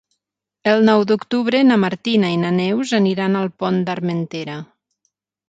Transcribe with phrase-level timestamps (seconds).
[0.69, 4.59] El nou d'octubre na Martina i na Neus aniran al Pont d'Armentera.